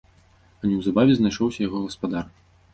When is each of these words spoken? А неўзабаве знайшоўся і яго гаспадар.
А 0.61 0.69
неўзабаве 0.69 1.19
знайшоўся 1.19 1.59
і 1.63 1.69
яго 1.69 1.85
гаспадар. 1.87 2.25